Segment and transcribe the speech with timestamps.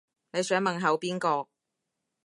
[0.33, 1.47] 你想問候邊個